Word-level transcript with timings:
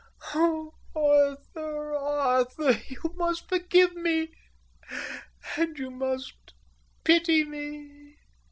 Oh, 0.33 0.73
Arthur, 0.95 1.93
Arthur, 1.95 2.71
you 2.87 3.13
must 3.17 3.47
forgive 3.47 3.93
me. 3.95 4.31
And 5.57 5.77
you 5.77 5.91
must 5.91 6.55
pity 7.03 7.43
me." 7.43 8.15